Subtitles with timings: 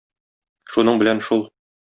[0.75, 1.47] Шуның белән шул.